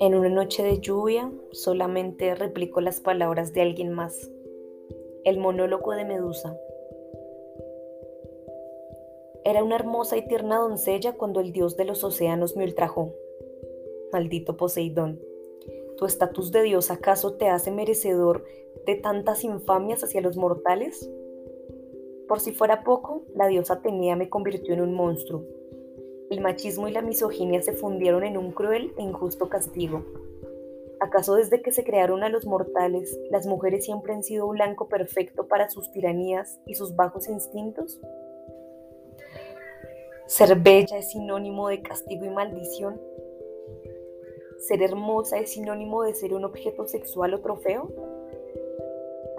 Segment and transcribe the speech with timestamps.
[0.00, 4.30] En una noche de lluvia solamente replico las palabras de alguien más.
[5.24, 6.56] El monólogo de Medusa.
[9.44, 13.14] Era una hermosa y tierna doncella cuando el dios de los océanos me ultrajó.
[14.12, 15.20] Maldito Poseidón,
[15.96, 18.44] ¿tu estatus de dios acaso te hace merecedor
[18.84, 21.10] de tantas infamias hacia los mortales?
[22.28, 25.44] Por si fuera poco, la diosa Atenea me convirtió en un monstruo.
[26.28, 30.04] El machismo y la misoginia se fundieron en un cruel e injusto castigo.
[30.98, 35.46] ¿Acaso desde que se crearon a los mortales, las mujeres siempre han sido blanco perfecto
[35.46, 38.00] para sus tiranías y sus bajos instintos?
[40.26, 43.00] ¿Ser bella es sinónimo de castigo y maldición?
[44.58, 48.15] ¿Ser hermosa es sinónimo de ser un objeto sexual o trofeo?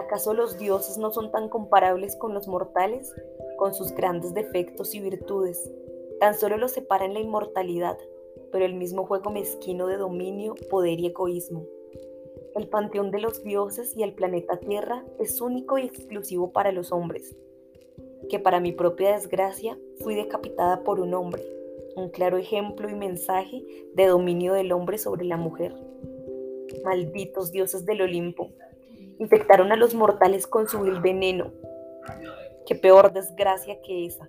[0.08, 3.14] ¿Acaso los dioses no son tan comparables con los mortales,
[3.58, 5.70] con sus grandes defectos y virtudes?
[6.18, 7.98] Tan solo los separan la inmortalidad,
[8.50, 11.66] pero el mismo juego mezquino de dominio, poder y egoísmo.
[12.56, 16.90] El panteón de los dioses y el planeta Tierra es único y exclusivo para los
[16.90, 17.36] hombres
[18.30, 21.42] que para mi propia desgracia fui decapitada por un hombre,
[21.96, 23.62] un claro ejemplo y mensaje
[23.94, 25.74] de dominio del hombre sobre la mujer.
[26.82, 28.50] Malditos dioses del Olimpo,
[29.18, 31.52] infectaron a los mortales con su vil veneno.
[32.66, 34.28] Qué peor desgracia que esa.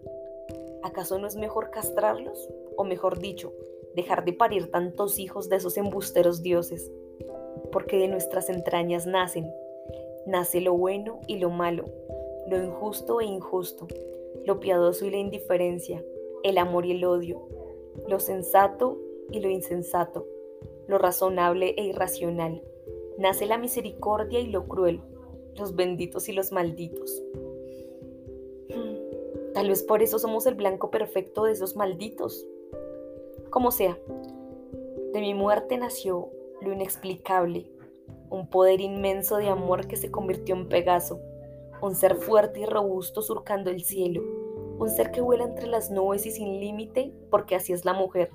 [0.84, 2.50] ¿Acaso no es mejor castrarlos?
[2.78, 3.54] O mejor dicho,
[3.96, 6.92] dejar de parir tantos hijos de esos embusteros dioses.
[7.72, 9.52] Porque de nuestras entrañas nacen,
[10.26, 11.86] nace lo bueno y lo malo,
[12.48, 13.88] lo injusto e injusto,
[14.46, 16.04] lo piadoso y la indiferencia,
[16.44, 17.48] el amor y el odio,
[18.08, 18.98] lo sensato
[19.32, 20.26] y lo insensato,
[20.88, 22.64] lo razonable e irracional.
[23.20, 25.02] Nace la misericordia y lo cruel,
[25.58, 27.22] los benditos y los malditos.
[28.70, 32.48] Hmm, tal vez por eso somos el blanco perfecto de esos malditos.
[33.50, 34.00] Como sea,
[35.12, 36.30] de mi muerte nació
[36.62, 37.70] lo inexplicable,
[38.30, 41.20] un poder inmenso de amor que se convirtió en Pegaso,
[41.82, 44.24] un ser fuerte y robusto surcando el cielo,
[44.80, 48.32] un ser que vuela entre las nubes y sin límite, porque así es la mujer,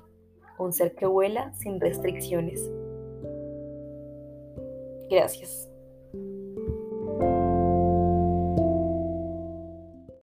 [0.59, 2.69] un ser que vuela sin restricciones.
[5.09, 5.69] Gracias.